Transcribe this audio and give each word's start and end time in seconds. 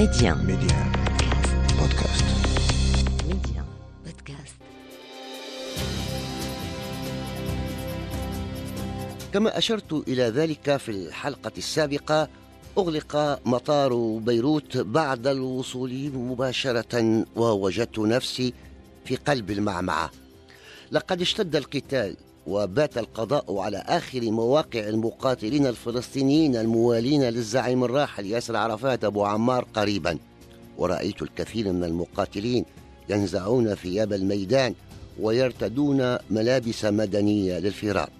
Média. 0.00 0.34
Média. 0.34 0.78
Podcast. 1.78 2.26
Média. 3.28 3.62
Podcast. 4.04 4.56
كما 9.32 9.58
أشرت 9.58 9.92
إلى 10.08 10.22
ذلك 10.22 10.76
في 10.76 10.88
الحلقة 10.88 11.52
السابقة 11.58 12.28
أغلق 12.78 13.40
مطار 13.46 14.18
بيروت 14.18 14.76
بعد 14.76 15.26
الوصول 15.26 16.10
مباشرة 16.14 17.24
ووجدت 17.36 17.98
نفسي 17.98 18.54
في 19.04 19.16
قلب 19.16 19.50
المعمعة 19.50 20.10
لقد 20.92 21.20
اشتد 21.20 21.56
القتال 21.56 22.16
وبات 22.50 22.98
القضاء 22.98 23.58
على 23.58 23.78
آخر 23.86 24.30
مواقع 24.30 24.88
المقاتلين 24.88 25.66
الفلسطينيين 25.66 26.56
الموالين 26.56 27.22
للزعيم 27.22 27.84
الراحل 27.84 28.26
ياسر 28.26 28.56
عرفات 28.56 29.04
أبو 29.04 29.24
عمار 29.24 29.66
قريبا. 29.74 30.18
ورأيت 30.78 31.22
الكثير 31.22 31.72
من 31.72 31.84
المقاتلين 31.84 32.64
ينزعون 33.08 33.74
ثياب 33.74 34.12
الميدان 34.12 34.74
ويرتدون 35.20 36.16
ملابس 36.30 36.84
مدنية 36.84 37.58
للفرار. 37.58 38.10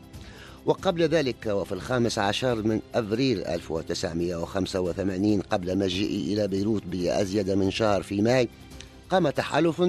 وقبل 0.66 1.02
ذلك 1.02 1.46
وفي 1.46 1.72
الخامس 1.72 2.18
عشر 2.18 2.62
من 2.62 2.80
أبريل 2.94 3.44
1985 3.44 5.40
قبل 5.40 5.78
مجيئي 5.78 6.32
إلى 6.32 6.48
بيروت 6.48 6.82
بأزيد 6.86 7.50
من 7.50 7.70
شهر 7.70 8.02
في 8.02 8.22
ماي 8.22 8.48
قام 9.10 9.30
تحالف 9.30 9.82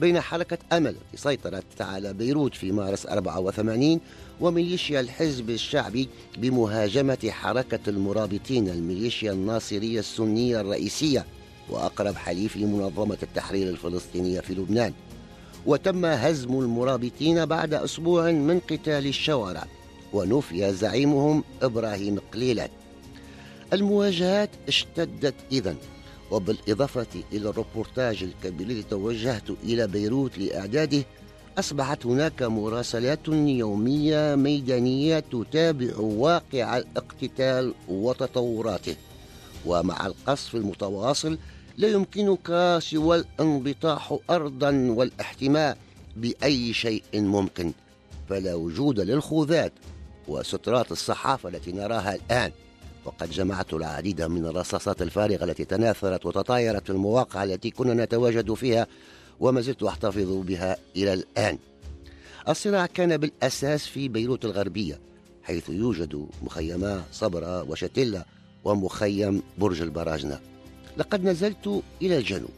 بين 0.00 0.20
حركة 0.20 0.58
أمل 0.72 0.90
التي 0.90 1.16
سيطرت 1.16 1.80
على 1.80 2.12
بيروت 2.12 2.54
في 2.54 2.72
مارس 2.72 3.06
84 3.06 4.00
وميليشيا 4.40 5.00
الحزب 5.00 5.50
الشعبي 5.50 6.08
بمهاجمة 6.38 7.28
حركة 7.30 7.78
المرابطين 7.88 8.68
الميليشيا 8.68 9.32
الناصرية 9.32 9.98
السنية 10.00 10.60
الرئيسية 10.60 11.24
وأقرب 11.70 12.16
حليف 12.16 12.56
لمنظمة 12.56 13.18
التحرير 13.22 13.68
الفلسطينية 13.68 14.40
في 14.40 14.54
لبنان. 14.54 14.92
وتم 15.66 16.04
هزم 16.04 16.58
المرابطين 16.58 17.46
بعد 17.46 17.74
أسبوع 17.74 18.30
من 18.30 18.60
قتال 18.60 19.06
الشوارع 19.06 19.66
ونفي 20.12 20.72
زعيمهم 20.72 21.44
إبراهيم 21.62 22.18
قليلات 22.32 22.70
المواجهات 23.72 24.50
اشتدت 24.68 25.34
إذن. 25.52 25.76
وبالإضافة 26.30 27.06
إلى 27.32 27.48
الروبورتاج 27.48 28.22
الكبير 28.22 28.66
الذي 28.66 28.82
توجهت 28.82 29.50
إلى 29.50 29.86
بيروت 29.86 30.38
لإعداده 30.38 31.04
أصبحت 31.58 32.06
هناك 32.06 32.42
مراسلات 32.42 33.28
يومية 33.28 34.34
ميدانية 34.34 35.18
تتابع 35.18 35.96
واقع 35.96 36.76
الاقتتال 36.76 37.74
وتطوراته. 37.88 38.96
ومع 39.66 40.06
القصف 40.06 40.54
المتواصل 40.54 41.38
لا 41.76 41.88
يمكنك 41.88 42.78
سوى 42.82 43.16
الانبطاح 43.16 44.18
أرضا 44.30 44.70
والاحتماء 44.70 45.78
بأي 46.16 46.72
شيء 46.72 47.02
ممكن. 47.14 47.72
فلا 48.28 48.54
وجود 48.54 49.00
للخوذات 49.00 49.72
وسترات 50.28 50.92
الصحافة 50.92 51.48
التي 51.48 51.72
نراها 51.72 52.14
الآن. 52.14 52.52
وقد 53.08 53.30
جمعت 53.30 53.74
العديد 53.74 54.22
من 54.22 54.46
الرصاصات 54.46 55.02
الفارغة 55.02 55.44
التي 55.44 55.64
تناثرت 55.64 56.26
وتطايرت 56.26 56.84
في 56.84 56.90
المواقع 56.90 57.44
التي 57.44 57.70
كنا 57.70 58.04
نتواجد 58.04 58.54
فيها 58.54 58.86
وما 59.40 59.60
زلت 59.60 59.82
أحتفظ 59.82 60.32
بها 60.32 60.76
إلى 60.96 61.12
الآن. 61.12 61.58
الصراع 62.48 62.86
كان 62.86 63.16
بالأساس 63.16 63.86
في 63.86 64.08
بيروت 64.08 64.44
الغربية 64.44 64.98
حيث 65.42 65.68
يوجد 65.68 66.26
مخيما 66.42 67.02
صبرا 67.12 67.62
وشتلة 67.62 68.24
ومخيم 68.64 69.42
برج 69.58 69.82
البراجنة 69.82 70.40
لقد 70.96 71.24
نزلت 71.24 71.82
إلى 72.02 72.18
الجنوب 72.18 72.50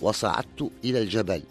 وصعدت 0.00 0.70
إلى 0.84 1.02
الجبل 1.02 1.42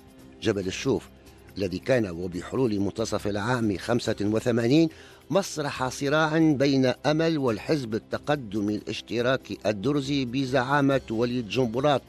جبل 0.41 0.67
الشوف 0.67 1.09
الذي 1.57 1.79
كان 1.79 2.09
وبحلول 2.09 2.79
منتصف 2.79 3.27
العام 3.27 3.77
85 3.77 4.89
مسرح 5.29 5.87
صراع 5.87 6.37
بين 6.37 6.93
أمل 7.05 7.37
والحزب 7.37 7.95
التقدمي 7.95 8.75
الاشتراكي 8.75 9.57
الدرزي 9.65 10.25
بزعامة 10.25 11.01
وليد 11.09 11.49
جنبلاط 11.49 12.01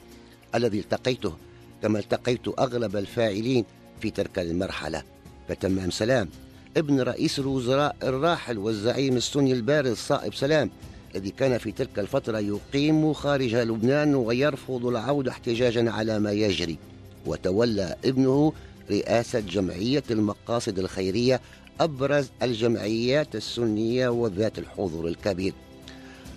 الذي 0.55 0.79
التقيته 0.79 1.33
كما 1.81 1.99
التقيت 1.99 2.47
أغلب 2.59 2.95
الفاعلين 2.95 3.65
في 4.01 4.11
تلك 4.11 4.39
المرحلة. 4.39 5.03
فتمام 5.49 5.91
سلام 5.91 6.29
ابن 6.77 7.01
رئيس 7.01 7.39
الوزراء 7.39 7.95
الراحل 8.03 8.57
والزعيم 8.57 9.17
السني 9.17 9.53
البارز 9.53 9.97
صائب 9.97 10.33
سلام 10.33 10.69
الذي 11.15 11.29
كان 11.29 11.57
في 11.57 11.71
تلك 11.71 11.99
الفترة 11.99 12.39
يقيم 12.39 13.13
خارج 13.13 13.55
لبنان 13.55 14.15
ويرفض 14.15 14.85
العودة 14.85 15.31
احتجاجا 15.31 15.91
على 15.91 16.19
ما 16.19 16.31
يجري. 16.31 16.77
وتولى 17.25 17.95
ابنه 18.05 18.53
رئاسة 18.91 19.39
جمعية 19.39 20.03
المقاصد 20.11 20.79
الخيرية 20.79 21.41
أبرز 21.79 22.27
الجمعيات 22.41 23.35
السنية 23.35 24.09
وذات 24.09 24.59
الحضور 24.59 25.07
الكبير. 25.07 25.53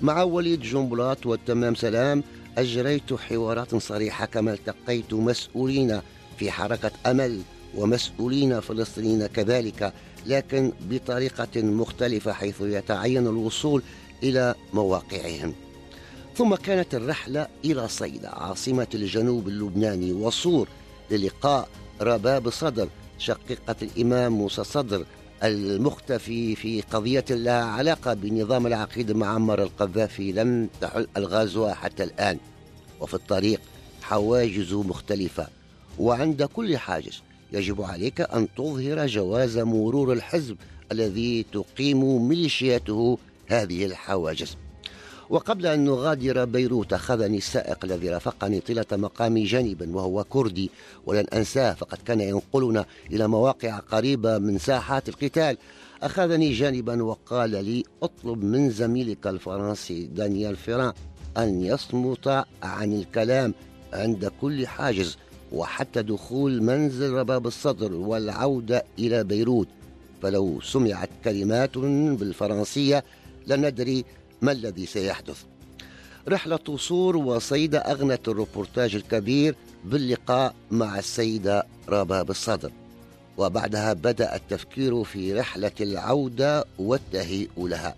مع 0.02 0.22
وليد 0.22 0.60
جنبلاط 0.60 1.26
والتمام 1.26 1.74
سلام 1.74 2.22
أجريت 2.58 3.12
حوارات 3.12 3.74
صريحة 3.74 4.26
كما 4.26 4.52
التقيت 4.52 5.14
مسؤولين 5.14 6.00
في 6.38 6.50
حركة 6.50 6.90
أمل 7.06 7.40
ومسؤولين 7.74 8.60
فلسطينيين 8.60 9.26
كذلك 9.26 9.92
لكن 10.26 10.72
بطريقة 10.80 11.62
مختلفة 11.62 12.32
حيث 12.32 12.60
يتعين 12.60 13.26
الوصول 13.26 13.82
إلى 14.22 14.54
مواقعهم. 14.72 15.54
ثم 16.36 16.54
كانت 16.54 16.94
الرحلة 16.94 17.46
إلى 17.64 17.88
صيدا 17.88 18.28
عاصمة 18.28 18.86
الجنوب 18.94 19.48
اللبناني 19.48 20.12
وصور 20.12 20.68
للقاء 21.10 21.68
رباب 22.00 22.50
صدر 22.50 22.88
شقيقة 23.18 23.76
الإمام 23.82 24.32
موسى 24.32 24.64
صدر 24.64 25.04
المختفي 25.42 26.56
في 26.56 26.80
قضية 26.80 27.24
لها 27.30 27.64
علاقة 27.64 28.14
بنظام 28.14 28.66
العقيد 28.66 29.12
معمر 29.12 29.62
القذافي 29.62 30.32
لم 30.32 30.68
تحل 30.80 31.06
الغازها 31.16 31.74
حتى 31.74 32.04
الآن. 32.04 32.38
وفي 33.00 33.14
الطريق 33.14 33.60
حواجز 34.02 34.72
مختلفة. 34.72 35.48
وعند 35.98 36.42
كل 36.42 36.78
حاجز 36.78 37.22
يجب 37.52 37.82
عليك 37.82 38.20
أن 38.20 38.48
تظهر 38.56 39.06
جواز 39.06 39.58
مرور 39.58 40.12
الحزب 40.12 40.56
الذي 40.92 41.46
تقيم 41.52 42.28
ميليشياته 42.28 43.18
هذه 43.46 43.84
الحواجز. 43.86 44.56
وقبل 45.30 45.66
أن 45.66 45.84
نغادر 45.84 46.44
بيروت 46.44 46.92
أخذني 46.92 47.36
السائق 47.36 47.84
الذي 47.84 48.08
رافقني 48.10 48.60
طيلة 48.60 48.86
مقامي 48.92 49.44
جانبا 49.44 49.96
وهو 49.96 50.24
كردي. 50.24 50.70
ولن 51.06 51.26
أنساه 51.34 51.74
فقد 51.74 51.98
كان 52.04 52.20
ينقلنا 52.20 52.84
إلى 53.12 53.28
مواقع 53.28 53.78
قريبة 53.78 54.38
من 54.38 54.58
ساحات 54.58 55.08
القتال. 55.08 55.56
أخذني 56.02 56.52
جانبا 56.52 57.02
وقال 57.02 57.50
لي 57.50 57.84
اطلب 58.02 58.44
من 58.44 58.70
زميلك 58.70 59.26
الفرنسي 59.26 60.06
دانيال 60.06 60.56
فيران 60.56 60.92
أن 61.36 61.64
يصمت 61.64 62.44
عن 62.62 62.92
الكلام 62.92 63.54
عند 63.92 64.32
كل 64.40 64.66
حاجز 64.66 65.16
وحتى 65.52 66.02
دخول 66.02 66.62
منزل 66.62 67.12
رباب 67.12 67.46
الصدر 67.46 67.92
والعودة 67.92 68.84
إلى 68.98 69.24
بيروت. 69.24 69.68
فلو 70.22 70.60
سمعت 70.60 71.10
كلمات 71.24 71.78
بالفرنسية 71.78 73.04
لندري 73.46 74.04
ما 74.42 74.52
الذي 74.52 74.86
سيحدث؟ 74.86 75.42
رحلة 76.28 76.76
صور 76.76 77.16
وصيدا 77.16 77.90
أغنت 77.90 78.28
الروبورتاج 78.28 78.94
الكبير 78.94 79.54
باللقاء 79.84 80.54
مع 80.70 80.98
السيدة 80.98 81.66
رباب 81.88 82.30
الصدر. 82.30 82.72
وبعدها 83.38 83.92
بدأ 83.92 84.36
التفكير 84.36 85.04
في 85.04 85.34
رحلة 85.34 85.72
العودة 85.80 86.64
والتهيئ 86.78 87.48
لها. 87.56 87.94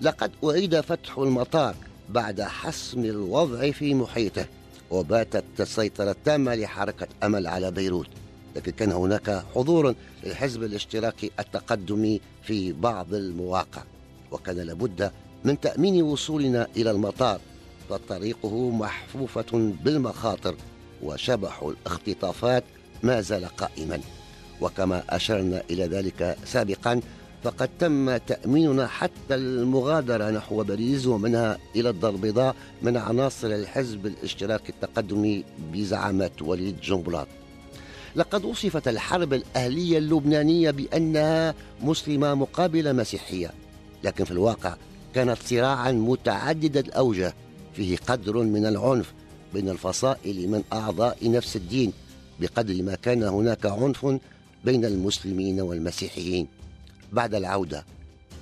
لقد 0.00 0.30
أعيد 0.44 0.80
فتح 0.80 1.18
المطار 1.18 1.74
بعد 2.08 2.40
حسم 2.42 3.04
الوضع 3.04 3.70
في 3.70 3.94
محيطه 3.94 4.46
وباتت 4.90 5.44
السيطرة 5.60 6.10
التامة 6.10 6.54
لحركة 6.54 7.06
أمل 7.22 7.46
على 7.46 7.70
بيروت. 7.70 8.08
لكن 8.56 8.72
كان 8.72 8.92
هناك 8.92 9.44
حضور 9.54 9.94
للحزب 10.24 10.62
الاشتراكي 10.62 11.30
التقدمي 11.38 12.20
في 12.42 12.72
بعض 12.72 13.14
المواقع. 13.14 13.82
وكان 14.32 14.56
لابد 14.56 15.12
من 15.44 15.60
تأمين 15.60 16.02
وصولنا 16.02 16.66
إلى 16.76 16.90
المطار 16.90 17.40
فطريقه 17.90 18.70
محفوفة 18.70 19.72
بالمخاطر 19.84 20.54
وشبح 21.02 21.62
الاختطافات 21.62 22.64
ما 23.02 23.20
زال 23.20 23.44
قائما. 23.44 24.00
وكما 24.60 25.02
أشرنا 25.10 25.62
إلى 25.70 25.86
ذلك 25.86 26.36
سابقا 26.44 27.00
فقد 27.42 27.70
تم 27.78 28.16
تأميننا 28.16 28.86
حتى 28.86 29.34
المغادرة 29.34 30.30
نحو 30.30 30.62
باريس 30.62 31.06
ومنها 31.06 31.58
إلى 31.76 31.90
الدار 31.90 32.10
البيضاء 32.10 32.56
من 32.82 32.96
عناصر 32.96 33.46
الحزب 33.46 34.06
الاشتراكي 34.06 34.72
التقدمي 34.72 35.44
بزعامة 35.72 36.30
وليد 36.40 36.80
جنبلاط. 36.80 37.28
لقد 38.16 38.44
وصفت 38.44 38.88
الحرب 38.88 39.32
الأهلية 39.32 39.98
اللبنانية 39.98 40.70
بأنها 40.70 41.54
مسلمة 41.82 42.34
مقابل 42.34 42.96
مسيحية. 42.96 43.50
لكن 44.04 44.24
في 44.24 44.30
الواقع 44.30 44.76
كانت 45.14 45.38
صراعا 45.46 45.92
متعدد 45.92 46.76
الأوجه 46.76 47.34
فيه 47.74 47.96
قدر 47.96 48.36
من 48.36 48.66
العنف 48.66 49.12
بين 49.54 49.68
الفصائل 49.68 50.48
من 50.48 50.62
أعضاء 50.72 51.30
نفس 51.30 51.56
الدين 51.56 51.92
بقدر 52.40 52.82
ما 52.82 52.94
كان 52.94 53.22
هناك 53.22 53.66
عنف 53.66 54.06
بين 54.64 54.84
المسلمين 54.84 55.60
والمسيحيين. 55.60 56.46
بعد 57.12 57.34
العودة 57.34 57.84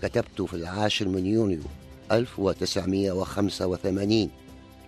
كتبت 0.02 0.42
في 0.42 0.54
العاشر 0.54 1.08
من 1.08 1.26
يونيو 1.26 1.60
1985 2.12 4.30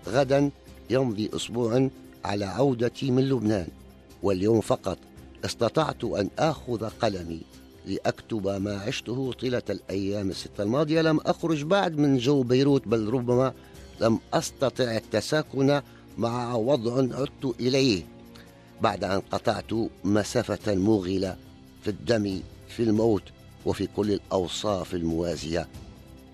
غدا 0.08 0.50
يمضي 0.90 1.30
أسبوع 1.36 1.88
على 2.24 2.44
عودتي 2.44 3.10
من 3.10 3.28
لبنان 3.28 3.66
واليوم 4.22 4.60
فقط 4.60 4.98
استطعت 5.44 6.04
أن 6.04 6.30
آخذ 6.38 6.88
قلمي. 6.88 7.40
لأكتب 7.86 8.48
ما 8.48 8.80
عشته 8.80 9.32
طيلة 9.32 9.62
الأيام 9.70 10.30
الستة 10.30 10.62
الماضية. 10.62 11.02
لم 11.02 11.20
أخرج 11.20 11.62
بعد 11.62 11.98
من 11.98 12.18
جو 12.18 12.42
بيروت 12.42 12.88
بل 12.88 13.08
ربما 13.08 13.52
لم 14.00 14.18
أستطع 14.34 14.96
التساكن 14.96 15.82
مع 16.18 16.54
وضع 16.54 17.18
عدت 17.18 17.60
إليه 17.60 18.02
بعد 18.80 19.04
أن 19.04 19.20
قطعت 19.20 19.72
مسافة 20.04 20.74
موغلة 20.74 21.36
في 21.82 21.90
الدم 21.90 22.40
في 22.68 22.82
الموت 22.82 23.22
وفي 23.66 23.86
كل 23.96 24.12
الأوصاف 24.12 24.94
الموازية. 24.94 25.68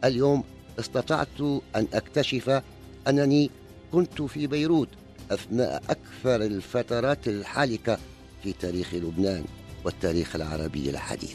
اليوم 0.05 0.45
استطعت 0.79 1.41
أن 1.77 1.87
أكتشف 1.95 2.63
أنني 3.09 3.51
كنت 3.93 4.23
في 4.23 4.47
بيروت 4.47 4.89
أثناء 5.31 5.83
أكثر 5.91 6.43
الفترات 6.43 7.29
الحالكة 7.29 7.99
في 8.43 8.53
تاريخ 8.53 8.95
لبنان. 8.95 9.45
والتاريخ 9.85 10.37
العربي 10.37 10.91
الحديث 10.91 11.35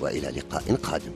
وإلى 0.00 0.28
لقاء 0.28 0.74
قادم. 0.74 1.12